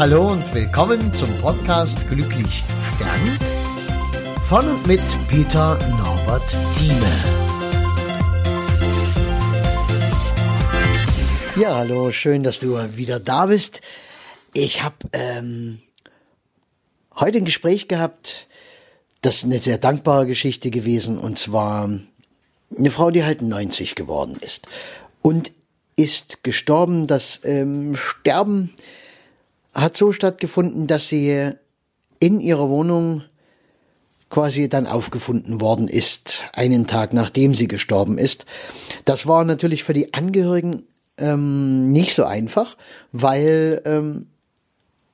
Hallo 0.00 0.28
und 0.28 0.54
willkommen 0.54 1.12
zum 1.12 1.28
Podcast 1.42 2.08
Glücklich 2.08 2.64
Stern 2.96 3.38
von 4.48 4.70
und 4.70 4.86
mit 4.86 5.02
Peter 5.28 5.78
Norbert 5.90 6.56
Thieme. 6.74 7.04
Ja, 11.54 11.74
hallo, 11.74 12.12
schön, 12.12 12.42
dass 12.42 12.58
du 12.58 12.78
wieder 12.96 13.20
da 13.20 13.44
bist. 13.44 13.82
Ich 14.54 14.82
habe 14.82 14.96
ähm, 15.12 15.82
heute 17.14 17.36
ein 17.36 17.44
Gespräch 17.44 17.86
gehabt, 17.86 18.46
das 19.20 19.34
ist 19.34 19.44
eine 19.44 19.58
sehr 19.58 19.76
dankbare 19.76 20.26
Geschichte 20.26 20.70
gewesen, 20.70 21.18
und 21.18 21.38
zwar 21.38 21.90
eine 22.74 22.90
Frau, 22.90 23.10
die 23.10 23.22
halt 23.22 23.42
90 23.42 23.96
geworden 23.96 24.38
ist 24.40 24.66
und 25.20 25.52
ist 25.96 26.42
gestorben. 26.42 27.06
Das 27.06 27.40
ähm, 27.44 27.96
Sterben 27.96 28.72
hat 29.72 29.96
so 29.96 30.12
stattgefunden, 30.12 30.86
dass 30.86 31.08
sie 31.08 31.50
in 32.18 32.40
ihrer 32.40 32.68
Wohnung 32.68 33.22
quasi 34.28 34.68
dann 34.68 34.86
aufgefunden 34.86 35.60
worden 35.60 35.88
ist, 35.88 36.42
einen 36.52 36.86
Tag 36.86 37.12
nachdem 37.12 37.54
sie 37.54 37.66
gestorben 37.66 38.16
ist. 38.16 38.46
Das 39.04 39.26
war 39.26 39.44
natürlich 39.44 39.82
für 39.82 39.92
die 39.92 40.14
Angehörigen 40.14 40.84
ähm, 41.18 41.90
nicht 41.90 42.14
so 42.14 42.24
einfach, 42.24 42.76
weil 43.12 43.82
ähm, 43.84 44.26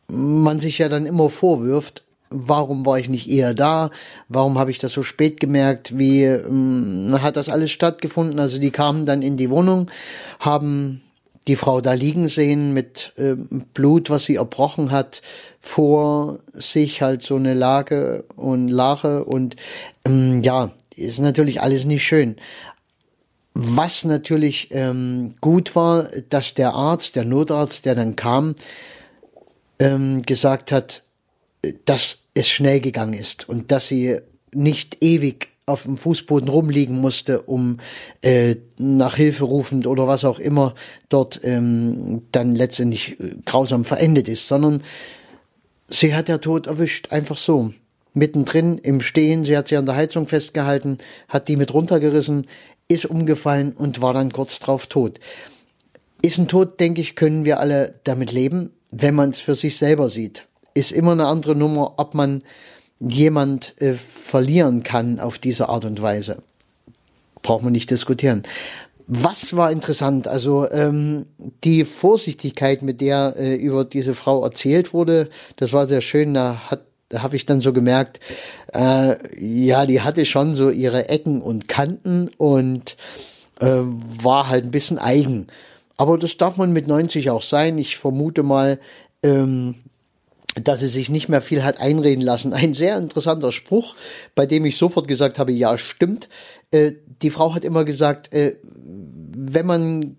man 0.08 0.60
sich 0.60 0.78
ja 0.78 0.88
dann 0.88 1.06
immer 1.06 1.30
vorwirft, 1.30 2.04
warum 2.30 2.84
war 2.84 2.98
ich 2.98 3.08
nicht 3.08 3.28
eher 3.28 3.54
da? 3.54 3.90
Warum 4.28 4.58
habe 4.58 4.70
ich 4.70 4.78
das 4.78 4.92
so 4.92 5.02
spät 5.02 5.40
gemerkt? 5.40 5.96
Wie 5.98 6.24
ähm, 6.24 7.16
hat 7.20 7.36
das 7.36 7.48
alles 7.48 7.70
stattgefunden? 7.70 8.38
Also 8.38 8.58
die 8.58 8.70
kamen 8.70 9.06
dann 9.06 9.22
in 9.22 9.36
die 9.36 9.50
Wohnung, 9.50 9.90
haben 10.38 11.02
die 11.46 11.56
Frau 11.56 11.80
da 11.80 11.92
liegen 11.92 12.28
sehen 12.28 12.72
mit 12.72 13.12
äh, 13.16 13.34
Blut, 13.74 14.10
was 14.10 14.24
sie 14.24 14.36
erbrochen 14.36 14.90
hat, 14.90 15.22
vor 15.60 16.40
sich 16.54 17.02
halt 17.02 17.22
so 17.22 17.36
eine 17.36 17.54
Lage 17.54 18.24
und 18.36 18.68
Lache 18.68 19.24
und 19.24 19.56
ähm, 20.04 20.42
ja, 20.42 20.72
ist 20.96 21.20
natürlich 21.20 21.60
alles 21.60 21.84
nicht 21.84 22.04
schön. 22.04 22.36
Was 23.54 24.04
natürlich 24.04 24.68
ähm, 24.72 25.34
gut 25.40 25.74
war, 25.76 26.08
dass 26.28 26.54
der 26.54 26.74
Arzt, 26.74 27.16
der 27.16 27.24
Notarzt, 27.24 27.86
der 27.86 27.94
dann 27.94 28.16
kam, 28.16 28.54
ähm, 29.78 30.22
gesagt 30.22 30.72
hat, 30.72 31.04
dass 31.84 32.18
es 32.34 32.48
schnell 32.48 32.80
gegangen 32.80 33.14
ist 33.14 33.48
und 33.48 33.70
dass 33.72 33.88
sie 33.88 34.18
nicht 34.52 35.02
ewig 35.02 35.48
auf 35.66 35.82
dem 35.82 35.96
Fußboden 35.96 36.48
rumliegen 36.48 37.00
musste, 37.00 37.42
um 37.42 37.78
äh, 38.22 38.54
nach 38.78 39.16
Hilfe 39.16 39.44
rufend 39.44 39.88
oder 39.88 40.06
was 40.06 40.24
auch 40.24 40.38
immer 40.38 40.74
dort 41.08 41.40
ähm, 41.42 42.22
dann 42.30 42.54
letztendlich 42.54 43.18
äh, 43.18 43.34
grausam 43.44 43.84
verendet 43.84 44.28
ist, 44.28 44.46
sondern 44.46 44.84
sie 45.88 46.14
hat 46.14 46.28
der 46.28 46.40
Tod 46.40 46.68
erwischt, 46.68 47.10
einfach 47.10 47.36
so. 47.36 47.72
Mittendrin 48.14 48.78
im 48.78 49.00
Stehen, 49.00 49.44
sie 49.44 49.56
hat 49.56 49.68
sie 49.68 49.76
an 49.76 49.86
der 49.86 49.96
Heizung 49.96 50.26
festgehalten, 50.26 50.98
hat 51.28 51.48
die 51.48 51.56
mit 51.56 51.74
runtergerissen, 51.74 52.46
ist 52.88 53.04
umgefallen 53.04 53.72
und 53.72 54.00
war 54.00 54.14
dann 54.14 54.32
kurz 54.32 54.60
drauf 54.60 54.86
tot. 54.86 55.18
Ist 56.22 56.38
ein 56.38 56.48
Tod, 56.48 56.80
denke 56.80 57.00
ich, 57.00 57.16
können 57.16 57.44
wir 57.44 57.60
alle 57.60 58.00
damit 58.04 58.32
leben, 58.32 58.70
wenn 58.90 59.16
man 59.16 59.30
es 59.30 59.40
für 59.40 59.56
sich 59.56 59.76
selber 59.76 60.10
sieht. 60.10 60.46
Ist 60.74 60.92
immer 60.92 61.12
eine 61.12 61.26
andere 61.26 61.56
Nummer, 61.56 61.94
ob 61.98 62.14
man 62.14 62.42
jemand 63.00 63.80
äh, 63.80 63.94
verlieren 63.94 64.82
kann 64.82 65.20
auf 65.20 65.38
diese 65.38 65.68
Art 65.68 65.84
und 65.84 66.00
Weise. 66.00 66.42
Braucht 67.42 67.62
man 67.62 67.72
nicht 67.72 67.90
diskutieren. 67.90 68.42
Was 69.08 69.54
war 69.54 69.70
interessant? 69.70 70.26
Also 70.26 70.68
ähm, 70.70 71.26
die 71.62 71.84
Vorsichtigkeit, 71.84 72.82
mit 72.82 73.00
der 73.00 73.34
äh, 73.36 73.54
über 73.54 73.84
diese 73.84 74.14
Frau 74.14 74.42
erzählt 74.42 74.92
wurde, 74.92 75.28
das 75.56 75.72
war 75.72 75.86
sehr 75.86 76.00
schön. 76.00 76.34
Da 76.34 76.62
hat 76.70 76.82
da 77.08 77.22
habe 77.22 77.36
ich 77.36 77.46
dann 77.46 77.60
so 77.60 77.72
gemerkt, 77.72 78.18
äh, 78.74 79.16
ja, 79.38 79.86
die 79.86 80.00
hatte 80.00 80.24
schon 80.24 80.54
so 80.54 80.70
ihre 80.70 81.08
Ecken 81.08 81.40
und 81.40 81.68
Kanten 81.68 82.30
und 82.36 82.96
äh, 83.60 83.68
war 83.68 84.48
halt 84.48 84.64
ein 84.64 84.70
bisschen 84.72 84.98
eigen. 84.98 85.46
Aber 85.96 86.18
das 86.18 86.36
darf 86.36 86.56
man 86.56 86.72
mit 86.72 86.88
90 86.88 87.30
auch 87.30 87.42
sein. 87.42 87.78
Ich 87.78 87.96
vermute 87.96 88.42
mal, 88.42 88.80
ähm, 89.22 89.76
dass 90.62 90.80
sie 90.80 90.88
sich 90.88 91.10
nicht 91.10 91.28
mehr 91.28 91.42
viel 91.42 91.62
hat 91.62 91.80
einreden 91.80 92.24
lassen. 92.24 92.52
Ein 92.52 92.74
sehr 92.74 92.96
interessanter 92.96 93.52
Spruch, 93.52 93.94
bei 94.34 94.46
dem 94.46 94.64
ich 94.64 94.76
sofort 94.76 95.06
gesagt 95.06 95.38
habe, 95.38 95.52
ja, 95.52 95.76
stimmt. 95.76 96.28
Äh, 96.70 96.92
die 97.22 97.30
Frau 97.30 97.54
hat 97.54 97.64
immer 97.64 97.84
gesagt, 97.84 98.32
äh, 98.32 98.56
wenn 98.64 99.66
man 99.66 100.16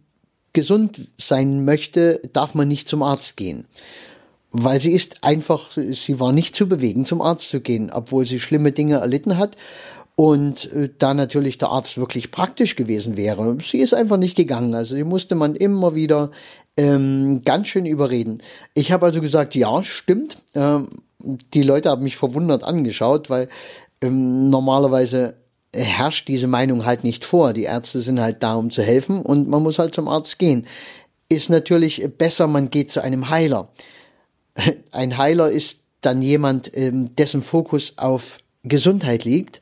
gesund 0.54 1.02
sein 1.18 1.66
möchte, 1.66 2.22
darf 2.34 2.54
man 2.54 2.68
nicht 2.68 2.88
zum 2.88 3.04
Arzt 3.04 3.36
gehen. 3.36 3.68
Weil 4.52 4.80
sie 4.80 4.92
ist 4.92 5.24
einfach, 5.24 5.72
sie 5.72 6.20
war 6.20 6.32
nicht 6.32 6.56
zu 6.56 6.68
bewegen, 6.70 7.06
zum 7.06 7.22
Arzt 7.22 7.50
zu 7.50 7.60
gehen, 7.60 7.92
obwohl 7.92 8.26
sie 8.26 8.40
schlimme 8.40 8.72
Dinge 8.72 8.96
erlitten 8.96 9.38
hat. 9.38 9.58
Und 10.20 10.74
äh, 10.74 10.90
da 10.98 11.14
natürlich 11.14 11.60
der 11.60 11.70
Arzt 11.70 11.96
wirklich 11.96 12.32
praktisch 12.32 12.76
gewesen 12.76 13.18
wäre. 13.18 13.56
Sie 13.62 13.78
ist 13.78 13.94
einfach 13.94 14.18
nicht 14.18 14.36
gegangen. 14.36 14.74
Also 14.74 14.96
sie 14.96 15.04
musste 15.04 15.36
man 15.36 15.56
immer 15.56 15.94
wieder 15.94 16.32
ähm, 16.76 17.44
ganz 17.46 17.68
schön 17.68 17.86
überreden. 17.86 18.42
Ich 18.74 18.92
habe 18.92 19.06
also 19.06 19.22
gesagt, 19.22 19.54
ja, 19.54 19.84
stimmt. 19.84 20.40
Ähm, 20.56 20.90
die 21.54 21.62
Leute 21.62 21.92
haben 21.92 22.02
mich 22.02 22.18
verwundert 22.18 22.64
angeschaut, 22.64 23.30
weil 23.30 23.48
ähm, 24.02 24.50
normalerweise 24.50 25.36
herrscht 25.72 26.28
diese 26.28 26.48
Meinung 26.48 26.84
halt 26.84 27.04
nicht 27.04 27.24
vor. 27.24 27.54
Die 27.54 27.66
Ärzte 27.66 28.02
sind 28.02 28.20
halt 28.20 28.42
da, 28.42 28.56
um 28.56 28.72
zu 28.72 28.82
helfen 28.82 29.22
und 29.22 29.48
man 29.48 29.62
muss 29.62 29.78
halt 29.78 29.94
zum 29.94 30.08
Arzt 30.08 30.40
gehen. 30.40 30.66
Ist 31.30 31.52
natürlich 31.52 32.04
besser, 32.18 32.48
man 32.48 32.72
geht 32.72 32.90
zu 32.90 33.04
einem 33.04 33.30
Heiler. 33.30 33.70
Ein 34.92 35.16
Heiler 35.20 35.52
ist 35.52 35.82
dann 36.02 36.24
jemand, 36.24 36.76
ähm, 36.76 37.16
dessen 37.16 37.44
Fokus 37.44 37.94
auf 37.98 38.40
Gesundheit 38.64 39.24
liegt. 39.24 39.62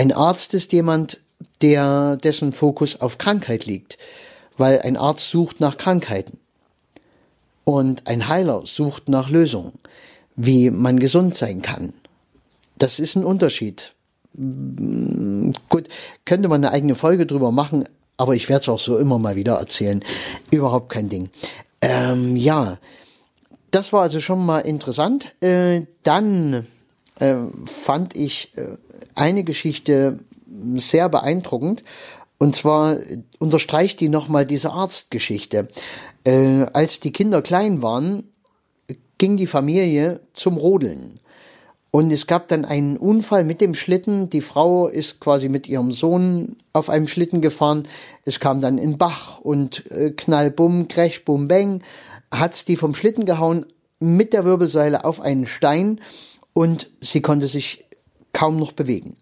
Ein 0.00 0.12
Arzt 0.12 0.54
ist 0.54 0.72
jemand, 0.72 1.20
der 1.60 2.16
dessen 2.16 2.52
Fokus 2.52 2.98
auf 3.02 3.18
Krankheit 3.18 3.66
liegt, 3.66 3.98
weil 4.56 4.80
ein 4.80 4.96
Arzt 4.96 5.28
sucht 5.28 5.60
nach 5.60 5.76
Krankheiten. 5.76 6.38
Und 7.64 8.06
ein 8.06 8.26
Heiler 8.26 8.62
sucht 8.64 9.10
nach 9.10 9.28
Lösungen, 9.28 9.74
wie 10.36 10.70
man 10.70 10.98
gesund 10.98 11.36
sein 11.36 11.60
kann. 11.60 11.92
Das 12.78 12.98
ist 12.98 13.14
ein 13.14 13.26
Unterschied. 13.26 13.92
Gut, 14.32 15.88
könnte 16.24 16.48
man 16.48 16.64
eine 16.64 16.72
eigene 16.72 16.94
Folge 16.94 17.26
drüber 17.26 17.52
machen, 17.52 17.86
aber 18.16 18.34
ich 18.34 18.48
werde 18.48 18.62
es 18.62 18.68
auch 18.70 18.80
so 18.80 18.96
immer 18.96 19.18
mal 19.18 19.36
wieder 19.36 19.56
erzählen. 19.56 20.02
Überhaupt 20.50 20.88
kein 20.88 21.10
Ding. 21.10 21.28
Ähm, 21.82 22.36
ja, 22.36 22.78
das 23.70 23.92
war 23.92 24.00
also 24.00 24.20
schon 24.20 24.46
mal 24.46 24.60
interessant. 24.60 25.34
Äh, 25.42 25.82
dann 26.04 26.66
äh, 27.16 27.36
fand 27.66 28.16
ich 28.16 28.56
äh, 28.56 28.78
eine 29.14 29.44
Geschichte 29.44 30.20
sehr 30.74 31.08
beeindruckend. 31.08 31.84
Und 32.38 32.56
zwar 32.56 32.96
unterstreicht 33.38 34.00
die 34.00 34.08
nochmal 34.08 34.46
diese 34.46 34.70
Arztgeschichte. 34.70 35.68
Äh, 36.24 36.66
als 36.72 37.00
die 37.00 37.12
Kinder 37.12 37.42
klein 37.42 37.82
waren, 37.82 38.24
ging 39.18 39.36
die 39.36 39.46
Familie 39.46 40.20
zum 40.32 40.56
Rodeln. 40.56 41.20
Und 41.90 42.12
es 42.12 42.26
gab 42.26 42.48
dann 42.48 42.64
einen 42.64 42.96
Unfall 42.96 43.44
mit 43.44 43.60
dem 43.60 43.74
Schlitten. 43.74 44.30
Die 44.30 44.40
Frau 44.40 44.86
ist 44.86 45.20
quasi 45.20 45.48
mit 45.48 45.68
ihrem 45.68 45.92
Sohn 45.92 46.56
auf 46.72 46.88
einem 46.88 47.08
Schlitten 47.08 47.40
gefahren. 47.40 47.88
Es 48.24 48.38
kam 48.38 48.60
dann 48.60 48.78
in 48.78 48.96
Bach 48.96 49.40
und 49.40 49.90
äh, 49.90 50.10
knall, 50.10 50.50
bumm, 50.50 50.88
crash, 50.88 51.24
bum, 51.24 51.48
bang, 51.48 51.82
hat's 52.30 52.64
die 52.64 52.76
vom 52.76 52.94
Schlitten 52.94 53.24
gehauen 53.24 53.66
mit 53.98 54.32
der 54.32 54.44
Wirbelsäule 54.44 55.04
auf 55.04 55.20
einen 55.20 55.46
Stein 55.46 56.00
und 56.54 56.90
sie 57.00 57.20
konnte 57.20 57.48
sich 57.48 57.84
kaum 58.32 58.56
noch 58.56 58.72
bewegen. 58.72 59.16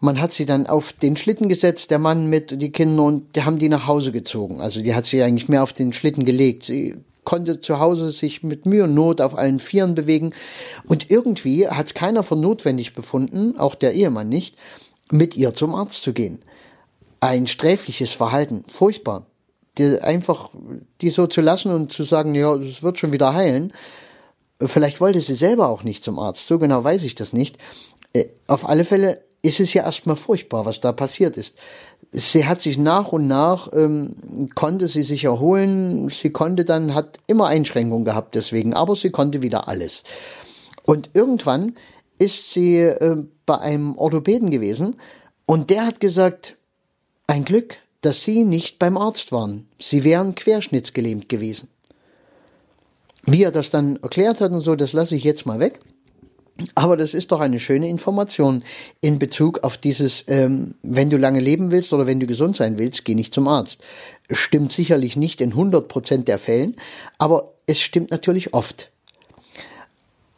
Man 0.00 0.20
hat 0.20 0.32
sie 0.32 0.44
dann 0.44 0.66
auf 0.66 0.92
den 0.92 1.16
Schlitten 1.16 1.48
gesetzt, 1.48 1.90
der 1.90 1.98
Mann 1.98 2.28
mit 2.28 2.60
die 2.60 2.72
Kinder 2.72 3.04
und 3.04 3.36
die 3.36 3.44
haben 3.44 3.58
die 3.58 3.68
nach 3.70 3.86
Hause 3.86 4.12
gezogen. 4.12 4.60
Also 4.60 4.82
die 4.82 4.94
hat 4.94 5.06
sie 5.06 5.22
eigentlich 5.22 5.48
mehr 5.48 5.62
auf 5.62 5.72
den 5.72 5.92
Schlitten 5.92 6.24
gelegt. 6.24 6.64
Sie 6.64 6.96
konnte 7.24 7.60
zu 7.60 7.78
Hause 7.78 8.12
sich 8.12 8.42
mit 8.42 8.66
Mühe 8.66 8.84
und 8.84 8.94
Not 8.94 9.20
auf 9.20 9.36
allen 9.36 9.58
Vieren 9.58 9.94
bewegen. 9.94 10.32
Und 10.86 11.10
irgendwie 11.10 11.68
hat 11.68 11.86
es 11.86 11.94
keiner 11.94 12.22
für 12.22 12.36
notwendig 12.36 12.94
befunden, 12.94 13.58
auch 13.58 13.74
der 13.74 13.94
Ehemann 13.94 14.28
nicht, 14.28 14.56
mit 15.10 15.36
ihr 15.36 15.54
zum 15.54 15.74
Arzt 15.74 16.02
zu 16.02 16.12
gehen. 16.12 16.42
Ein 17.20 17.46
sträfliches 17.46 18.12
Verhalten, 18.12 18.64
furchtbar. 18.70 19.26
Die, 19.78 19.98
einfach 20.00 20.50
die 21.00 21.10
so 21.10 21.26
zu 21.26 21.40
lassen 21.40 21.72
und 21.72 21.92
zu 21.92 22.04
sagen, 22.04 22.34
ja, 22.34 22.54
es 22.54 22.82
wird 22.82 22.98
schon 22.98 23.12
wieder 23.12 23.34
heilen. 23.34 23.72
Vielleicht 24.62 25.00
wollte 25.00 25.20
sie 25.20 25.34
selber 25.34 25.68
auch 25.68 25.82
nicht 25.82 26.04
zum 26.04 26.18
Arzt, 26.18 26.46
so 26.46 26.58
genau 26.58 26.84
weiß 26.84 27.02
ich 27.02 27.16
das 27.16 27.32
nicht. 27.32 27.58
Äh, 28.14 28.26
auf 28.46 28.66
alle 28.68 28.86
Fälle 28.86 29.22
ist 29.42 29.60
es 29.60 29.74
ja 29.74 29.84
erstmal 29.84 30.16
furchtbar, 30.16 30.64
was 30.64 30.80
da 30.80 30.92
passiert 30.92 31.36
ist. 31.36 31.54
Sie 32.10 32.46
hat 32.46 32.62
sich 32.62 32.78
nach 32.78 33.12
und 33.12 33.26
nach, 33.26 33.68
ähm, 33.74 34.48
konnte 34.54 34.88
sie 34.88 35.02
sich 35.02 35.24
erholen, 35.24 36.08
sie 36.08 36.30
konnte 36.30 36.64
dann, 36.64 36.94
hat 36.94 37.18
immer 37.26 37.48
Einschränkungen 37.48 38.06
gehabt 38.06 38.34
deswegen, 38.34 38.72
aber 38.72 38.96
sie 38.96 39.10
konnte 39.10 39.42
wieder 39.42 39.68
alles. 39.68 40.02
Und 40.86 41.10
irgendwann 41.12 41.74
ist 42.18 42.52
sie 42.52 42.78
äh, 42.78 43.24
bei 43.44 43.58
einem 43.58 43.98
Orthopäden 43.98 44.48
gewesen 44.48 44.96
und 45.44 45.68
der 45.68 45.86
hat 45.86 46.00
gesagt, 46.00 46.56
ein 47.26 47.44
Glück, 47.44 47.76
dass 48.00 48.22
Sie 48.22 48.44
nicht 48.44 48.78
beim 48.78 48.98
Arzt 48.98 49.32
waren. 49.32 49.66
Sie 49.80 50.04
wären 50.04 50.34
querschnittsgelähmt 50.34 51.28
gewesen. 51.28 51.68
Wie 53.24 53.42
er 53.42 53.52
das 53.52 53.70
dann 53.70 53.96
erklärt 53.96 54.40
hat 54.40 54.52
und 54.52 54.60
so, 54.60 54.76
das 54.76 54.92
lasse 54.92 55.16
ich 55.16 55.24
jetzt 55.24 55.46
mal 55.46 55.58
weg. 55.58 55.80
Aber 56.76 56.96
das 56.96 57.14
ist 57.14 57.32
doch 57.32 57.40
eine 57.40 57.58
schöne 57.58 57.88
Information 57.88 58.62
in 59.00 59.18
Bezug 59.18 59.64
auf 59.64 59.76
dieses, 59.76 60.24
ähm, 60.28 60.74
wenn 60.82 61.10
du 61.10 61.16
lange 61.16 61.40
leben 61.40 61.72
willst 61.72 61.92
oder 61.92 62.06
wenn 62.06 62.20
du 62.20 62.26
gesund 62.26 62.56
sein 62.56 62.78
willst, 62.78 63.04
geh 63.04 63.16
nicht 63.16 63.34
zum 63.34 63.48
Arzt. 63.48 63.80
Stimmt 64.30 64.72
sicherlich 64.72 65.16
nicht 65.16 65.40
in 65.40 65.50
100 65.50 65.88
Prozent 65.88 66.28
der 66.28 66.38
Fällen, 66.38 66.76
aber 67.18 67.52
es 67.66 67.80
stimmt 67.80 68.12
natürlich 68.12 68.54
oft. 68.54 68.90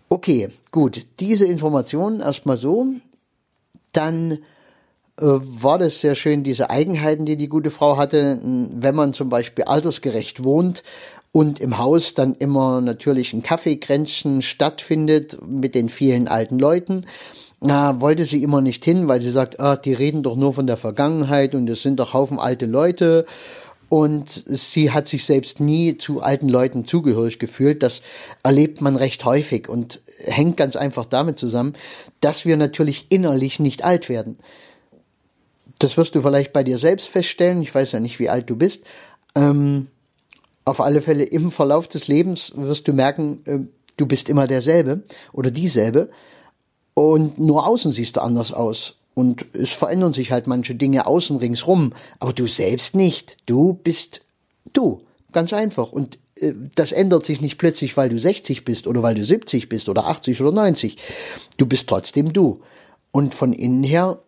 Okay, 0.09 0.49
gut, 0.71 1.07
diese 1.21 1.45
Informationen 1.45 2.21
erstmal 2.21 2.57
so. 2.57 2.87
Dann 3.93 4.33
äh, 4.33 4.39
war 5.19 5.79
das 5.79 6.01
sehr 6.01 6.15
schön, 6.15 6.45
diese 6.45 6.71
Eigenheiten, 6.71 7.25
die 7.25 7.37
die 7.37 7.49
gute 7.49 7.71
Frau 7.71 7.97
hatte, 7.97 8.39
wenn 8.43 8.95
man 8.95 9.13
zum 9.13 9.29
Beispiel 9.29 9.65
altersgerecht 9.65 10.45
wohnt, 10.45 10.83
und 11.37 11.61
im 11.61 11.77
Haus 11.77 12.15
dann 12.15 12.35
immer 12.35 12.81
natürlich 12.81 13.35
ein 13.35 13.43
Kaffeekränzchen 13.43 14.41
stattfindet 14.41 15.37
mit 15.47 15.75
den 15.75 15.91
vielen 15.91 16.29
alten 16.29 16.59
Leuten. 16.59 17.05
Na, 17.61 18.01
wollte 18.01 18.25
sie 18.25 18.43
immer 18.43 18.63
nicht 18.63 18.83
hin, 18.87 19.07
weil 19.07 19.21
sie 19.21 19.29
sagt, 19.29 19.61
ah, 19.61 19.77
die 19.77 19.93
reden 19.93 20.23
doch 20.23 20.35
nur 20.35 20.55
von 20.55 20.67
der 20.67 20.79
Vergangenheit 20.79 21.55
und 21.55 21.69
es 21.69 21.83
sind 21.83 22.01
doch 22.01 22.15
Haufen 22.15 22.39
alte 22.39 22.65
Leute. 22.65 23.27
Und 23.91 24.31
sie 24.31 24.93
hat 24.93 25.09
sich 25.09 25.27
selbst 25.27 25.61
nie 25.61 25.99
zu 25.99 26.23
alten 26.23 26.49
Leuten 26.49 26.87
zugehörig 26.87 27.39
gefühlt. 27.39 27.83
Das 27.83 28.01
erlebt 28.43 28.81
man 28.81 28.97
recht 28.97 29.23
häufig 29.27 29.69
und 29.69 30.01
hängt 30.25 30.57
ganz 30.57 30.75
einfach 30.75 31.05
damit 31.05 31.39
zusammen, 31.39 31.75
dass 32.23 32.47
wir 32.47 32.57
natürlich 32.57 33.09
innerlich 33.11 33.61
nicht 33.61 33.85
alt 33.85 34.09
werden. 34.09 34.39
Das 35.81 35.99
wirst 35.99 36.15
du 36.15 36.23
vielleicht 36.23 36.55
bei 36.55 36.65
dir 36.65 36.79
selbst 36.79 37.09
feststellen. 37.09 37.61
Ich 37.61 37.75
weiß 37.75 37.93
ja 37.93 38.01
nicht, 38.01 38.21
wie 38.21 38.31
alt 38.31 38.49
du 38.49 38.57
bist. 38.57 38.85
Ähm, 39.35 39.89
auf 40.67 40.81
alle 40.81 41.01
Fälle 41.01 41.25
im 41.25 41.51
Verlauf 41.51 41.89
des 41.89 42.09
Lebens 42.09 42.53
wirst 42.55 42.87
du 42.89 42.93
merken, 42.93 43.41
äh, 43.47 43.61
du 43.97 44.07
bist 44.07 44.29
immer 44.29 44.47
derselbe 44.47 45.03
oder 45.33 45.51
dieselbe. 45.51 46.11
Und 46.93 47.39
nur 47.39 47.67
außen 47.67 47.93
siehst 47.93 48.17
du 48.17 48.21
anders 48.21 48.53
aus. 48.53 48.97
Und 49.15 49.47
es 49.55 49.71
verändern 49.71 50.13
sich 50.13 50.33
halt 50.33 50.47
manche 50.47 50.75
Dinge 50.75 51.07
außen 51.07 51.37
ringsrum. 51.37 51.93
Aber 52.19 52.33
du 52.33 52.47
selbst 52.47 52.95
nicht. 52.95 53.37
Du 53.47 53.75
bist 53.75 54.23
du. 54.73 55.03
Ganz 55.33 55.53
einfach. 55.53 55.93
Und 55.93 56.19
äh, 56.35 56.53
das 56.75 56.91
ändert 56.91 57.25
sich 57.25 57.41
nicht 57.41 57.59
plötzlich, 57.59 57.97
weil 57.97 58.09
du 58.09 58.19
60 58.19 58.65
bist 58.65 58.89
oder 58.89 59.03
weil 59.03 59.15
du 59.15 59.25
70 59.25 59.69
bist 59.69 59.89
oder 59.89 60.07
80 60.07 60.41
oder 60.41 60.53
90. 60.53 60.97
Du 61.57 61.67
bist 61.67 61.87
trotzdem 61.87 62.33
du. 62.33 62.61
Und 63.13 63.35
von 63.35 63.53
innen 63.53 63.85
her 63.85 64.19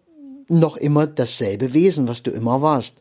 noch 0.48 0.76
immer 0.76 1.08
dasselbe 1.08 1.74
Wesen, 1.74 2.06
was 2.06 2.22
du 2.22 2.30
immer 2.30 2.62
warst. 2.62 2.94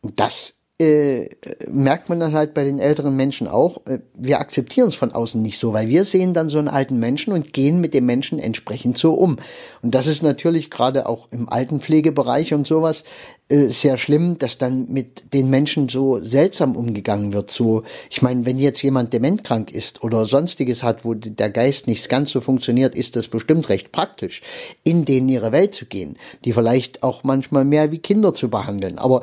Und 0.00 0.18
das 0.18 0.54
äh, 0.80 1.28
merkt 1.70 2.08
man 2.08 2.20
dann 2.20 2.32
halt 2.32 2.54
bei 2.54 2.64
den 2.64 2.78
älteren 2.78 3.14
Menschen 3.14 3.46
auch, 3.46 3.86
äh, 3.86 3.98
wir 4.14 4.40
akzeptieren 4.40 4.88
es 4.88 4.94
von 4.94 5.12
außen 5.12 5.40
nicht 5.40 5.60
so, 5.60 5.74
weil 5.74 5.88
wir 5.88 6.06
sehen 6.06 6.32
dann 6.32 6.48
so 6.48 6.58
einen 6.58 6.68
alten 6.68 6.98
Menschen 6.98 7.34
und 7.34 7.52
gehen 7.52 7.80
mit 7.82 7.92
dem 7.92 8.06
Menschen 8.06 8.38
entsprechend 8.38 8.96
so 8.96 9.12
um. 9.12 9.36
Und 9.82 9.94
das 9.94 10.06
ist 10.06 10.22
natürlich 10.22 10.70
gerade 10.70 11.06
auch 11.06 11.28
im 11.32 11.50
Altenpflegebereich 11.50 12.54
und 12.54 12.66
sowas 12.66 13.04
äh, 13.50 13.66
sehr 13.66 13.98
schlimm, 13.98 14.38
dass 14.38 14.56
dann 14.56 14.86
mit 14.90 15.34
den 15.34 15.50
Menschen 15.50 15.90
so 15.90 16.18
seltsam 16.18 16.74
umgegangen 16.74 17.34
wird. 17.34 17.50
So, 17.50 17.82
ich 18.08 18.22
meine, 18.22 18.46
wenn 18.46 18.58
jetzt 18.58 18.82
jemand 18.82 19.12
dementkrank 19.12 19.72
ist 19.72 20.02
oder 20.02 20.24
sonstiges 20.24 20.82
hat, 20.82 21.04
wo 21.04 21.12
der 21.12 21.50
Geist 21.50 21.88
nicht 21.88 22.08
ganz 22.08 22.30
so 22.30 22.40
funktioniert, 22.40 22.94
ist 22.94 23.16
das 23.16 23.28
bestimmt 23.28 23.68
recht 23.68 23.92
praktisch, 23.92 24.40
in 24.82 25.04
denen 25.04 25.28
ihre 25.28 25.52
Welt 25.52 25.74
zu 25.74 25.84
gehen, 25.84 26.16
die 26.46 26.54
vielleicht 26.54 27.02
auch 27.02 27.22
manchmal 27.22 27.66
mehr 27.66 27.92
wie 27.92 27.98
Kinder 27.98 28.32
zu 28.32 28.48
behandeln. 28.48 28.96
Aber 28.96 29.20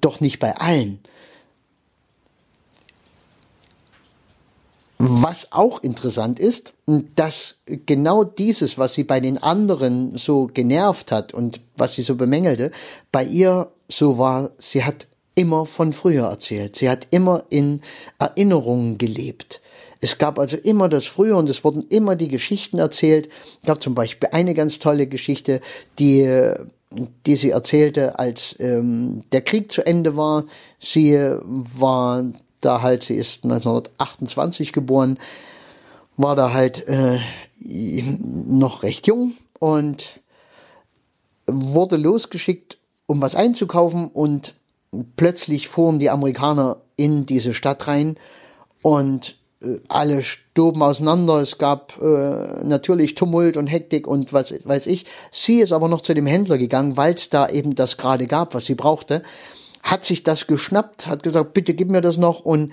doch 0.00 0.20
nicht 0.20 0.38
bei 0.38 0.56
allen. 0.56 1.00
Was 5.00 5.52
auch 5.52 5.82
interessant 5.84 6.40
ist, 6.40 6.74
dass 7.14 7.54
genau 7.66 8.24
dieses, 8.24 8.78
was 8.78 8.94
sie 8.94 9.04
bei 9.04 9.20
den 9.20 9.38
anderen 9.38 10.16
so 10.16 10.48
genervt 10.52 11.12
hat 11.12 11.32
und 11.32 11.60
was 11.76 11.94
sie 11.94 12.02
so 12.02 12.16
bemängelte, 12.16 12.72
bei 13.12 13.22
ihr 13.24 13.70
so 13.88 14.18
war, 14.18 14.50
sie 14.58 14.82
hat 14.82 15.06
immer 15.36 15.66
von 15.66 15.92
früher 15.92 16.26
erzählt. 16.26 16.74
Sie 16.74 16.90
hat 16.90 17.06
immer 17.12 17.44
in 17.48 17.80
Erinnerungen 18.18 18.98
gelebt. 18.98 19.60
Es 20.00 20.18
gab 20.18 20.36
also 20.36 20.56
immer 20.56 20.88
das 20.88 21.06
Früher 21.06 21.36
und 21.36 21.48
es 21.48 21.62
wurden 21.62 21.86
immer 21.88 22.16
die 22.16 22.28
Geschichten 22.28 22.78
erzählt. 22.78 23.28
Es 23.62 23.66
gab 23.66 23.80
zum 23.80 23.94
Beispiel 23.94 24.30
eine 24.32 24.54
ganz 24.54 24.80
tolle 24.80 25.06
Geschichte, 25.06 25.60
die 26.00 26.52
die 26.90 27.36
sie 27.36 27.50
erzählte, 27.50 28.18
als 28.18 28.56
ähm, 28.58 29.24
der 29.32 29.42
Krieg 29.42 29.70
zu 29.70 29.84
Ende 29.84 30.16
war. 30.16 30.44
Sie 30.80 31.14
war 31.44 32.24
da 32.60 32.82
halt, 32.82 33.02
sie 33.02 33.14
ist 33.14 33.44
1928 33.44 34.72
geboren, 34.72 35.18
war 36.16 36.34
da 36.34 36.52
halt 36.52 36.86
äh, 36.88 37.18
noch 37.60 38.82
recht 38.82 39.06
jung 39.06 39.34
und 39.58 40.20
wurde 41.46 41.96
losgeschickt, 41.96 42.78
um 43.06 43.20
was 43.22 43.34
einzukaufen 43.34 44.06
und 44.08 44.54
plötzlich 45.16 45.68
fuhren 45.68 45.98
die 45.98 46.10
Amerikaner 46.10 46.78
in 46.96 47.26
diese 47.26 47.54
Stadt 47.54 47.86
rein 47.86 48.16
und 48.82 49.36
alle 49.88 50.22
stoben 50.22 50.82
auseinander, 50.82 51.40
es 51.40 51.58
gab 51.58 52.00
äh, 52.00 52.64
natürlich 52.64 53.14
Tumult 53.14 53.56
und 53.56 53.66
Hektik 53.66 54.06
und 54.06 54.32
was 54.32 54.52
weiß 54.52 54.86
ich. 54.86 55.04
Sie 55.32 55.56
ist 55.56 55.72
aber 55.72 55.88
noch 55.88 56.02
zu 56.02 56.14
dem 56.14 56.26
Händler 56.26 56.58
gegangen, 56.58 56.96
weil 56.96 57.14
es 57.14 57.28
da 57.28 57.48
eben 57.48 57.74
das 57.74 57.96
gerade 57.96 58.26
gab, 58.26 58.54
was 58.54 58.66
sie 58.66 58.76
brauchte, 58.76 59.22
hat 59.82 60.04
sich 60.04 60.22
das 60.22 60.46
geschnappt, 60.46 61.06
hat 61.06 61.22
gesagt, 61.22 61.54
bitte 61.54 61.74
gib 61.74 61.90
mir 61.90 62.00
das 62.00 62.18
noch 62.18 62.40
und 62.40 62.72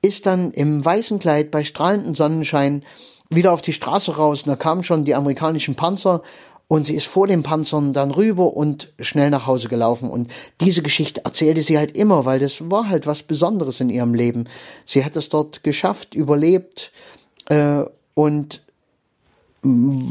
ist 0.00 0.26
dann 0.26 0.52
im 0.52 0.84
weißen 0.84 1.18
Kleid 1.18 1.50
bei 1.50 1.64
strahlendem 1.64 2.14
Sonnenschein 2.14 2.84
wieder 3.30 3.52
auf 3.52 3.62
die 3.62 3.72
Straße 3.72 4.16
raus. 4.16 4.42
Und 4.42 4.48
da 4.48 4.56
kamen 4.56 4.84
schon 4.84 5.04
die 5.04 5.14
amerikanischen 5.14 5.74
Panzer 5.74 6.22
und 6.66 6.86
sie 6.86 6.94
ist 6.94 7.06
vor 7.06 7.26
den 7.26 7.42
Panzern 7.42 7.92
dann 7.92 8.10
rüber 8.10 8.56
und 8.56 8.92
schnell 8.98 9.30
nach 9.30 9.46
Hause 9.46 9.68
gelaufen. 9.68 10.10
Und 10.10 10.30
diese 10.60 10.82
Geschichte 10.82 11.24
erzählte 11.24 11.62
sie 11.62 11.78
halt 11.78 11.96
immer, 11.96 12.24
weil 12.24 12.38
das 12.38 12.70
war 12.70 12.88
halt 12.88 13.06
was 13.06 13.22
Besonderes 13.22 13.80
in 13.80 13.90
ihrem 13.90 14.14
Leben. 14.14 14.46
Sie 14.84 15.04
hat 15.04 15.14
es 15.16 15.28
dort 15.28 15.62
geschafft, 15.62 16.14
überlebt 16.14 16.90
äh, 17.48 17.84
und 18.14 18.62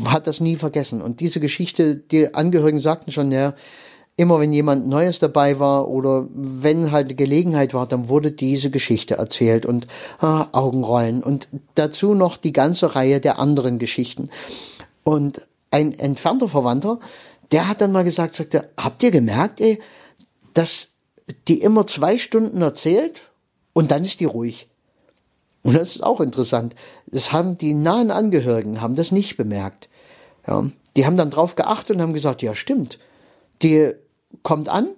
hat 0.05 0.27
das 0.27 0.39
nie 0.39 0.55
vergessen. 0.55 1.01
Und 1.01 1.19
diese 1.19 1.39
Geschichte, 1.39 1.95
die 1.95 2.33
Angehörigen 2.33 2.79
sagten 2.79 3.11
schon, 3.11 3.31
ja, 3.31 3.55
immer 4.15 4.39
wenn 4.39 4.53
jemand 4.53 4.87
Neues 4.87 5.19
dabei 5.19 5.59
war 5.59 5.87
oder 5.89 6.27
wenn 6.33 6.91
halt 6.91 7.07
eine 7.07 7.15
Gelegenheit 7.15 7.73
war, 7.73 7.87
dann 7.87 8.09
wurde 8.09 8.31
diese 8.31 8.69
Geschichte 8.69 9.15
erzählt 9.15 9.65
und 9.65 9.87
ah, 10.19 10.47
Augenrollen 10.51 11.23
und 11.23 11.47
dazu 11.73 12.13
noch 12.13 12.37
die 12.37 12.53
ganze 12.53 12.95
Reihe 12.95 13.19
der 13.19 13.39
anderen 13.39 13.79
Geschichten. 13.79 14.29
Und 15.03 15.41
ein 15.73 15.97
entfernter 15.97 16.47
Verwandter, 16.47 16.99
der 17.51 17.67
hat 17.67 17.81
dann 17.81 17.91
mal 17.91 18.03
gesagt, 18.03 18.35
sagte, 18.35 18.69
habt 18.77 19.01
ihr 19.01 19.11
gemerkt, 19.11 19.59
ey, 19.59 19.79
dass 20.53 20.89
die 21.47 21.61
immer 21.61 21.87
zwei 21.87 22.17
Stunden 22.17 22.61
erzählt 22.61 23.31
und 23.73 23.91
dann 23.91 24.03
ist 24.03 24.19
die 24.19 24.25
ruhig. 24.25 24.69
Und 25.63 25.75
das 25.75 25.95
ist 25.95 26.03
auch 26.03 26.19
interessant. 26.19 26.75
Das 27.07 27.31
haben 27.31 27.57
die 27.57 27.73
nahen 27.73 28.11
Angehörigen, 28.11 28.81
haben 28.81 28.95
das 28.95 29.11
nicht 29.11 29.35
bemerkt. 29.35 29.89
Ja, 30.45 30.69
die 30.95 31.05
haben 31.05 31.17
dann 31.17 31.31
drauf 31.31 31.55
geachtet 31.55 31.95
und 31.95 32.01
haben 32.01 32.13
gesagt, 32.13 32.41
ja 32.41 32.53
stimmt. 32.53 32.99
Die 33.61 33.93
kommt 34.43 34.69
an, 34.69 34.89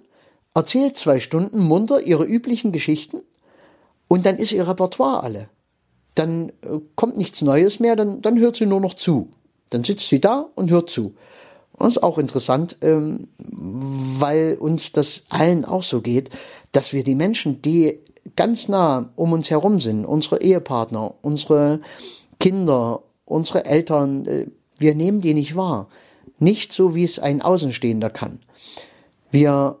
erzählt 0.54 0.96
zwei 0.96 1.20
Stunden 1.20 1.60
munter 1.60 2.02
ihre 2.02 2.24
üblichen 2.24 2.72
Geschichten 2.72 3.22
und 4.08 4.26
dann 4.26 4.36
ist 4.36 4.52
ihr 4.52 4.68
Repertoire 4.68 5.22
alle. 5.22 5.48
Dann 6.14 6.50
äh, 6.62 6.80
kommt 6.96 7.16
nichts 7.16 7.40
Neues 7.42 7.80
mehr, 7.80 7.96
dann, 7.96 8.20
dann 8.20 8.38
hört 8.38 8.56
sie 8.56 8.66
nur 8.66 8.80
noch 8.80 8.94
zu. 8.94 9.30
Dann 9.70 9.84
sitzt 9.84 10.08
sie 10.08 10.20
da 10.20 10.46
und 10.54 10.70
hört 10.70 10.90
zu. 10.90 11.14
Das 11.78 11.88
ist 11.88 12.02
auch 12.02 12.18
interessant, 12.18 12.78
ähm, 12.80 13.28
weil 13.38 14.56
uns 14.58 14.92
das 14.92 15.24
allen 15.28 15.64
auch 15.64 15.82
so 15.82 16.00
geht, 16.00 16.30
dass 16.72 16.92
wir 16.92 17.04
die 17.04 17.14
Menschen, 17.14 17.60
die 17.60 17.98
ganz 18.34 18.68
nah 18.68 19.10
um 19.14 19.32
uns 19.32 19.50
herum 19.50 19.80
sind, 19.80 20.04
unsere 20.04 20.40
Ehepartner, 20.40 21.14
unsere 21.22 21.80
Kinder, 22.40 23.02
unsere 23.24 23.64
Eltern, 23.66 24.26
äh, 24.26 24.46
wir 24.78 24.94
nehmen 24.94 25.20
die 25.20 25.34
nicht 25.34 25.56
wahr. 25.56 25.88
Nicht 26.38 26.72
so, 26.72 26.94
wie 26.94 27.04
es 27.04 27.18
ein 27.18 27.40
Außenstehender 27.40 28.10
kann. 28.10 28.40
Wir 29.30 29.78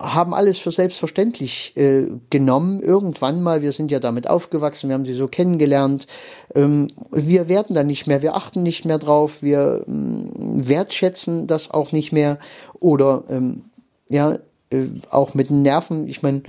haben 0.00 0.32
alles 0.32 0.58
für 0.58 0.72
selbstverständlich 0.72 1.76
äh, 1.76 2.06
genommen. 2.30 2.80
Irgendwann 2.80 3.42
mal, 3.42 3.60
wir 3.60 3.72
sind 3.72 3.90
ja 3.90 4.00
damit 4.00 4.28
aufgewachsen, 4.28 4.88
wir 4.88 4.94
haben 4.94 5.04
sie 5.04 5.14
so 5.14 5.28
kennengelernt. 5.28 6.06
Ähm, 6.54 6.88
wir 7.10 7.48
werden 7.48 7.74
da 7.74 7.84
nicht 7.84 8.06
mehr, 8.06 8.22
wir 8.22 8.34
achten 8.34 8.62
nicht 8.62 8.86
mehr 8.86 8.98
drauf, 8.98 9.42
wir 9.42 9.84
ähm, 9.86 10.30
wertschätzen 10.34 11.46
das 11.46 11.70
auch 11.70 11.92
nicht 11.92 12.12
mehr. 12.12 12.38
Oder 12.80 13.24
ähm, 13.28 13.64
ja, 14.08 14.38
äh, 14.70 14.86
auch 15.10 15.34
mit 15.34 15.50
den 15.50 15.62
Nerven, 15.62 16.08
ich 16.08 16.22
meine, 16.22 16.42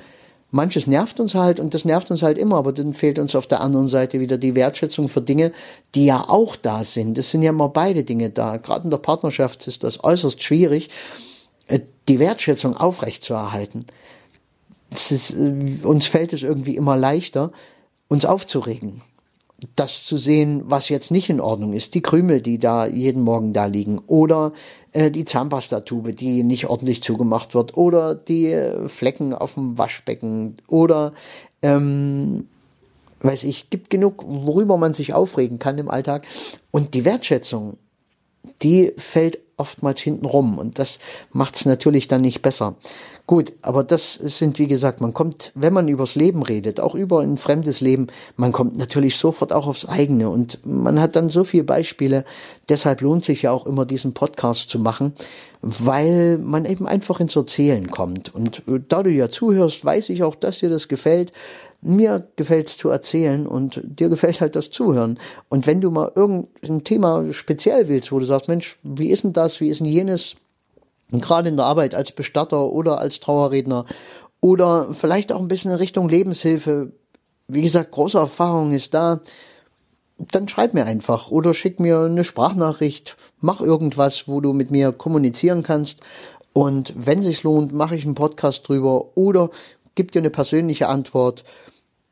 manches 0.50 0.88
nervt 0.88 1.20
uns 1.20 1.36
halt 1.36 1.60
und 1.60 1.74
das 1.74 1.84
nervt 1.84 2.10
uns 2.10 2.22
halt 2.22 2.38
immer, 2.38 2.55
aber 2.55 2.72
dann 2.72 2.93
fehlt 2.93 3.20
uns 3.20 3.36
auf 3.36 3.48
der 3.48 3.60
anderen 3.60 3.89
Seite 3.89 4.22
wieder 4.22 4.38
die 4.38 4.55
Wertschätzung 4.55 5.10
für 5.10 5.22
Dinge, 5.22 5.51
die 5.93 6.05
ja 6.05 6.24
auch 6.27 6.55
da 6.55 6.86
sind. 6.86 7.17
Es 7.17 7.31
sind 7.31 7.41
ja 7.41 7.50
immer 7.50 7.70
beide 7.70 8.05
Dinge 8.05 8.29
da. 8.29 8.58
Gerade 8.58 8.86
in 8.86 8.89
der 8.89 8.98
Partnerschaft 8.98 9.67
ist 9.67 9.84
das 9.84 10.01
äußerst 10.03 10.41
schwierig 10.41 10.89
die 12.08 12.20
Wertschätzung 12.20 12.75
aufrechtzuerhalten. 12.77 13.86
Ist, 14.89 15.31
äh, 15.31 15.77
uns 15.84 16.05
fällt 16.05 16.34
es 16.34 16.43
irgendwie 16.43 16.75
immer 16.75 16.98
leichter, 16.98 17.51
uns 18.08 18.25
aufzuregen. 18.25 19.01
das 19.75 20.03
zu 20.03 20.17
sehen, 20.17 20.63
was 20.65 20.89
jetzt 20.89 21.12
nicht 21.12 21.29
in 21.29 21.39
Ordnung 21.39 21.74
ist, 21.74 21.93
die 21.93 22.01
Krümel, 22.01 22.41
die 22.41 22.58
da 22.58 22.88
jeden 22.88 23.22
Morgen 23.22 23.53
da 23.53 23.65
liegen, 23.65 24.00
oder 24.08 24.53
äh, 24.91 25.12
die 25.12 25.25
Zahnpastatube, 25.25 26.13
die 26.13 26.43
nicht 26.43 26.67
ordentlich 26.67 27.03
zugemacht 27.03 27.53
wird, 27.53 27.77
oder 27.77 28.15
die 28.15 28.48
äh, 28.48 28.89
Flecken 28.89 29.34
auf 29.34 29.53
dem 29.53 29.77
Waschbecken, 29.77 30.58
oder 30.67 31.13
ähm, 31.62 32.48
weiß 33.22 33.43
ich, 33.43 33.70
gibt 33.70 33.91
genug, 33.91 34.25
worüber 34.27 34.77
man 34.77 34.93
sich 34.93 35.13
aufregen 35.13 35.60
kann 35.60 35.77
im 35.77 35.89
Alltag. 35.89 36.25
Und 36.72 36.96
die 36.96 37.05
Wertschätzung, 37.05 37.77
die 38.63 38.93
fällt 38.98 39.39
oftmals 39.61 40.01
hinten 40.01 40.25
rum 40.25 40.57
und 40.57 40.79
das 40.79 40.99
macht 41.31 41.55
es 41.55 41.65
natürlich 41.65 42.07
dann 42.07 42.21
nicht 42.21 42.41
besser. 42.41 42.75
Gut, 43.27 43.53
aber 43.61 43.85
das 43.85 44.15
sind, 44.15 44.59
wie 44.59 44.67
gesagt, 44.67 44.99
man 44.99 45.13
kommt, 45.13 45.53
wenn 45.55 45.71
man 45.71 45.87
übers 45.87 46.15
Leben 46.15 46.43
redet, 46.43 46.81
auch 46.81 46.95
über 46.95 47.21
ein 47.21 47.37
fremdes 47.37 47.79
Leben, 47.79 48.07
man 48.35 48.51
kommt 48.51 48.77
natürlich 48.77 49.15
sofort 49.15 49.53
auch 49.53 49.67
aufs 49.67 49.85
eigene 49.85 50.29
und 50.29 50.59
man 50.65 50.99
hat 50.99 51.15
dann 51.15 51.29
so 51.29 51.45
viele 51.45 51.63
Beispiele. 51.63 52.25
Deshalb 52.67 52.99
lohnt 52.99 53.23
sich 53.23 53.43
ja 53.43 53.51
auch 53.51 53.65
immer 53.67 53.85
diesen 53.85 54.13
Podcast 54.13 54.69
zu 54.69 54.79
machen, 54.79 55.13
weil 55.61 56.39
man 56.39 56.65
eben 56.65 56.87
einfach 56.87 57.21
ins 57.21 57.35
Erzählen 57.35 57.89
kommt. 57.89 58.35
Und 58.35 58.63
äh, 58.67 58.81
da 58.85 59.01
du 59.01 59.11
ja 59.11 59.29
zuhörst, 59.29 59.85
weiß 59.85 60.09
ich 60.09 60.23
auch, 60.23 60.35
dass 60.35 60.59
dir 60.59 60.69
das 60.69 60.87
gefällt. 60.87 61.31
Mir 61.81 62.27
gefällt 62.35 62.69
es 62.69 62.77
zu 62.77 62.89
erzählen 62.89 63.47
und 63.47 63.81
dir 63.83 64.09
gefällt 64.09 64.39
halt 64.39 64.55
das 64.55 64.69
Zuhören. 64.69 65.19
Und 65.50 65.65
wenn 65.65 65.81
du 65.81 65.89
mal 65.89 66.11
irgendein 66.15 66.83
Thema 66.83 67.33
speziell 67.33 67.88
willst, 67.88 68.11
wo 68.11 68.19
du 68.19 68.25
sagst, 68.25 68.47
Mensch, 68.47 68.77
wie 68.83 69.09
ist 69.09 69.23
denn 69.23 69.33
das, 69.33 69.59
wie 69.59 69.69
ist 69.69 69.79
denn 69.79 69.88
jenes, 69.88 70.35
gerade 71.11 71.50
in 71.50 71.57
der 71.57 71.65
Arbeit 71.65 71.95
als 71.95 72.11
Bestatter 72.11 72.71
oder 72.71 73.00
als 73.00 73.19
Trauerredner 73.19 73.85
oder 74.41 74.93
vielleicht 74.93 75.31
auch 75.31 75.39
ein 75.39 75.47
bisschen 75.47 75.71
in 75.71 75.77
Richtung 75.77 76.09
Lebenshilfe. 76.09 76.91
Wie 77.47 77.61
gesagt, 77.61 77.91
große 77.91 78.17
Erfahrung 78.17 78.73
ist 78.73 78.93
da. 78.93 79.21
Dann 80.17 80.47
schreib 80.47 80.73
mir 80.73 80.85
einfach 80.85 81.31
oder 81.31 81.53
schick 81.53 81.79
mir 81.79 82.01
eine 82.01 82.23
Sprachnachricht. 82.23 83.17
Mach 83.39 83.59
irgendwas, 83.59 84.27
wo 84.27 84.39
du 84.39 84.53
mit 84.53 84.71
mir 84.71 84.91
kommunizieren 84.91 85.63
kannst. 85.63 86.00
Und 86.53 86.93
wenn 86.95 87.23
sich's 87.23 87.43
lohnt, 87.43 87.71
mache 87.71 87.95
ich 87.95 88.05
einen 88.05 88.15
Podcast 88.15 88.67
drüber 88.67 89.15
oder 89.15 89.50
gib 89.95 90.12
dir 90.12 90.19
eine 90.19 90.29
persönliche 90.29 90.88
Antwort. 90.88 91.43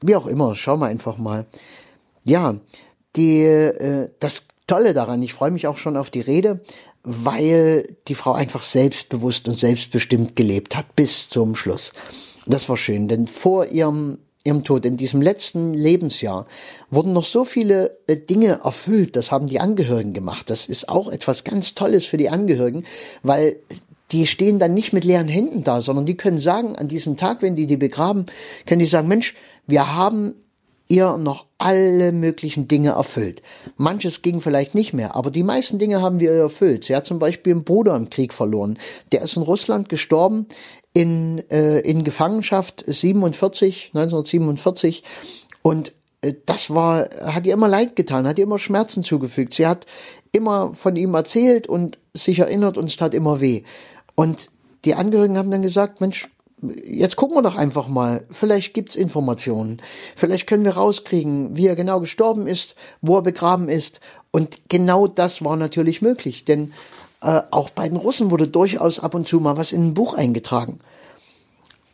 Wie 0.01 0.15
auch 0.15 0.27
immer, 0.27 0.55
schau 0.55 0.77
mal 0.77 0.87
einfach 0.87 1.17
mal. 1.17 1.45
Ja, 2.23 2.55
die, 3.15 3.41
äh, 3.41 4.09
das 4.19 4.43
Tolle 4.67 4.93
daran, 4.93 5.23
ich 5.23 5.33
freue 5.33 5.51
mich 5.51 5.67
auch 5.67 5.77
schon 5.77 5.97
auf 5.97 6.11
die 6.11 6.21
Rede, 6.21 6.61
weil 7.03 7.95
die 8.07 8.15
Frau 8.15 8.33
einfach 8.33 8.63
selbstbewusst 8.63 9.47
und 9.47 9.57
selbstbestimmt 9.57 10.35
gelebt 10.35 10.75
hat 10.75 10.95
bis 10.95 11.29
zum 11.29 11.55
Schluss. 11.55 11.91
Das 12.45 12.69
war 12.69 12.77
schön, 12.77 13.07
denn 13.07 13.27
vor 13.27 13.65
ihrem 13.65 14.19
ihrem 14.45 14.63
Tod, 14.63 14.85
in 14.85 14.97
diesem 14.97 15.21
letzten 15.21 15.73
Lebensjahr, 15.73 16.47
wurden 16.89 17.13
noch 17.13 17.25
so 17.25 17.43
viele 17.43 17.97
äh, 18.07 18.17
Dinge 18.17 18.61
erfüllt. 18.63 19.15
Das 19.15 19.31
haben 19.31 19.47
die 19.47 19.59
Angehörigen 19.59 20.13
gemacht. 20.13 20.49
Das 20.49 20.65
ist 20.65 20.87
auch 20.87 21.09
etwas 21.09 21.43
ganz 21.43 21.75
Tolles 21.75 22.05
für 22.05 22.17
die 22.17 22.29
Angehörigen, 22.29 22.85
weil 23.21 23.57
die 24.11 24.27
stehen 24.27 24.59
dann 24.59 24.73
nicht 24.73 24.93
mit 24.93 25.03
leeren 25.03 25.27
Händen 25.27 25.63
da, 25.63 25.81
sondern 25.81 26.05
die 26.05 26.17
können 26.17 26.39
sagen, 26.39 26.75
an 26.75 26.87
diesem 26.87 27.17
Tag, 27.17 27.41
wenn 27.41 27.55
die 27.55 27.67
die 27.67 27.77
begraben, 27.77 28.25
können 28.65 28.79
die 28.79 28.85
sagen, 28.85 29.07
Mensch, 29.07 29.35
wir 29.67 29.95
haben 29.95 30.35
ihr 30.87 31.17
noch 31.17 31.45
alle 31.59 32.11
möglichen 32.11 32.67
Dinge 32.67 32.89
erfüllt. 32.89 33.43
Manches 33.77 34.23
ging 34.23 34.39
vielleicht 34.39 34.73
nicht 34.73 34.91
mehr, 34.93 35.15
aber 35.15 35.29
die 35.29 35.43
meisten 35.43 35.77
Dinge 35.77 36.01
haben 36.01 36.19
wir 36.19 36.31
erfüllt. 36.31 36.85
Sie 36.85 36.95
hat 36.95 37.05
zum 37.05 37.19
Beispiel 37.19 37.53
einen 37.53 37.63
Bruder 37.63 37.95
im 37.95 38.09
Krieg 38.09 38.33
verloren. 38.33 38.79
Der 39.11 39.21
ist 39.21 39.37
in 39.37 39.43
Russland 39.43 39.87
gestorben 39.87 40.47
in, 40.93 41.43
äh, 41.51 41.79
in 41.81 42.03
Gefangenschaft 42.03 42.83
47, 42.87 43.91
1947 43.93 45.03
und 45.61 45.93
äh, 46.21 46.33
das 46.47 46.71
war, 46.71 47.07
hat 47.23 47.45
ihr 47.45 47.53
immer 47.53 47.67
leid 47.67 47.95
getan, 47.95 48.27
hat 48.27 48.39
ihr 48.39 48.45
immer 48.45 48.59
Schmerzen 48.59 49.03
zugefügt. 49.03 49.53
Sie 49.53 49.67
hat 49.67 49.85
immer 50.31 50.73
von 50.73 50.95
ihm 50.95 51.13
erzählt 51.13 51.67
und 51.67 51.99
sich 52.13 52.39
erinnert 52.39 52.77
und 52.77 52.89
es 52.89 52.95
tat 52.95 53.13
immer 53.13 53.41
weh. 53.41 53.63
Und 54.19 54.51
die 54.83 54.95
Angehörigen 54.95 55.37
haben 55.37 55.49
dann 55.49 55.61
gesagt, 55.61 56.01
Mensch, 56.01 56.27
jetzt 56.61 57.15
gucken 57.15 57.37
wir 57.37 57.41
doch 57.41 57.55
einfach 57.55 57.87
mal. 57.87 58.25
Vielleicht 58.29 58.73
gibt's 58.73 58.97
Informationen. 58.97 59.81
Vielleicht 60.13 60.45
können 60.45 60.65
wir 60.65 60.73
rauskriegen, 60.73 61.55
wie 61.55 61.67
er 61.67 61.77
genau 61.77 62.01
gestorben 62.01 62.45
ist, 62.45 62.75
wo 62.99 63.15
er 63.15 63.21
begraben 63.21 63.69
ist. 63.69 64.01
Und 64.31 64.59
genau 64.67 65.07
das 65.07 65.41
war 65.45 65.55
natürlich 65.55 66.01
möglich, 66.01 66.43
denn 66.43 66.73
äh, 67.21 67.43
auch 67.49 67.69
bei 67.69 67.87
den 67.87 67.95
Russen 67.95 68.29
wurde 68.29 68.49
durchaus 68.49 68.99
ab 68.99 69.15
und 69.15 69.25
zu 69.25 69.39
mal 69.39 69.55
was 69.55 69.71
in 69.71 69.87
ein 69.87 69.93
Buch 69.93 70.15
eingetragen. 70.15 70.81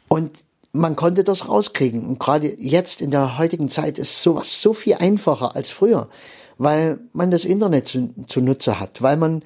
Und 0.07 0.31
man 0.71 0.95
konnte 0.95 1.23
das 1.23 1.47
rauskriegen. 1.47 2.07
Und 2.07 2.19
gerade 2.19 2.59
jetzt 2.59 3.01
in 3.01 3.11
der 3.11 3.37
heutigen 3.37 3.69
Zeit 3.69 3.99
ist 3.99 4.23
sowas 4.23 4.63
so 4.63 4.73
viel 4.73 4.95
einfacher 4.95 5.55
als 5.55 5.69
früher, 5.69 6.09
weil 6.57 6.97
man 7.13 7.29
das 7.29 7.45
Internet 7.45 7.85
zu, 7.85 8.15
zunutze 8.27 8.79
hat, 8.79 9.03
weil 9.03 9.17
man 9.17 9.43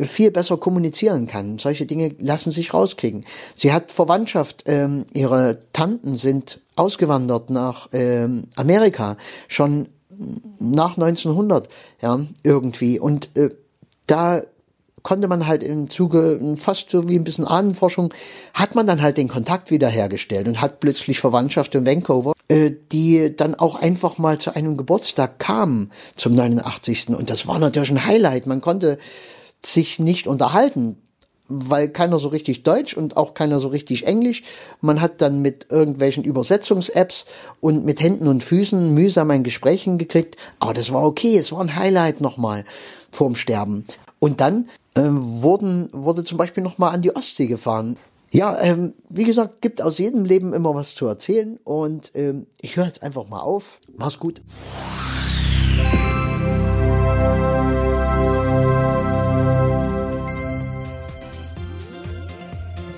viel 0.00 0.30
besser 0.30 0.56
kommunizieren 0.56 1.26
kann. 1.26 1.58
Solche 1.58 1.86
Dinge 1.86 2.14
lassen 2.18 2.52
sich 2.52 2.74
rauskriegen. 2.74 3.24
Sie 3.54 3.72
hat 3.72 3.92
Verwandtschaft, 3.92 4.64
ähm, 4.66 5.04
ihre 5.12 5.60
Tanten 5.72 6.16
sind 6.16 6.60
ausgewandert 6.76 7.50
nach 7.50 7.88
ähm, 7.92 8.44
Amerika, 8.56 9.16
schon 9.48 9.88
nach 10.58 10.96
1900, 10.96 11.68
ja, 12.00 12.20
irgendwie. 12.42 12.98
Und 12.98 13.30
äh, 13.36 13.50
da 14.06 14.42
konnte 15.02 15.28
man 15.28 15.46
halt 15.46 15.62
im 15.62 15.88
Zuge, 15.88 16.56
fast 16.58 16.90
so 16.90 17.08
wie 17.08 17.16
ein 17.16 17.24
bisschen 17.24 17.46
Ahnenforschung, 17.46 18.12
hat 18.54 18.74
man 18.74 18.86
dann 18.86 19.00
halt 19.00 19.16
den 19.16 19.28
Kontakt 19.28 19.70
wiederhergestellt 19.70 20.46
und 20.46 20.60
hat 20.60 20.80
plötzlich 20.80 21.20
Verwandtschaft 21.20 21.74
in 21.74 21.86
Vancouver, 21.86 22.32
äh, 22.48 22.72
die 22.92 23.34
dann 23.34 23.54
auch 23.54 23.76
einfach 23.76 24.18
mal 24.18 24.38
zu 24.38 24.54
einem 24.54 24.76
Geburtstag 24.76 25.38
kamen 25.38 25.90
zum 26.16 26.34
89. 26.34 27.08
Und 27.10 27.30
das 27.30 27.46
war 27.46 27.58
natürlich 27.58 27.90
ein 27.90 28.04
Highlight. 28.04 28.46
Man 28.46 28.60
konnte 28.60 28.98
sich 29.64 29.98
nicht 29.98 30.26
unterhalten, 30.26 30.96
weil 31.48 31.88
keiner 31.88 32.18
so 32.18 32.28
richtig 32.28 32.62
Deutsch 32.62 32.94
und 32.94 33.16
auch 33.16 33.34
keiner 33.34 33.58
so 33.60 33.68
richtig 33.68 34.06
Englisch. 34.06 34.42
Man 34.80 35.00
hat 35.00 35.20
dann 35.20 35.42
mit 35.42 35.66
irgendwelchen 35.70 36.24
Übersetzungs-Apps 36.24 37.26
und 37.60 37.84
mit 37.84 38.00
Händen 38.00 38.28
und 38.28 38.44
Füßen 38.44 38.94
mühsam 38.94 39.30
ein 39.30 39.42
Gespräch 39.42 39.82
hingekriegt. 39.82 40.36
Aber 40.60 40.74
das 40.74 40.92
war 40.92 41.04
okay, 41.04 41.36
es 41.36 41.50
war 41.50 41.60
ein 41.60 41.74
Highlight 41.76 42.20
nochmal 42.20 42.64
vorm 43.10 43.34
Sterben. 43.34 43.84
Und 44.20 44.40
dann 44.40 44.68
äh, 44.94 45.02
wurden, 45.04 45.88
wurde 45.92 46.24
zum 46.24 46.38
Beispiel 46.38 46.62
nochmal 46.62 46.94
an 46.94 47.02
die 47.02 47.14
Ostsee 47.14 47.46
gefahren. 47.46 47.96
Ja, 48.30 48.60
ähm, 48.60 48.94
wie 49.08 49.24
gesagt, 49.24 49.60
gibt 49.60 49.82
aus 49.82 49.98
jedem 49.98 50.24
Leben 50.24 50.52
immer 50.52 50.72
was 50.72 50.94
zu 50.94 51.06
erzählen 51.06 51.58
und 51.64 52.12
ähm, 52.14 52.46
ich 52.60 52.76
höre 52.76 52.86
jetzt 52.86 53.02
einfach 53.02 53.26
mal 53.26 53.40
auf. 53.40 53.80
Mach's 53.96 54.20
gut. 54.20 54.40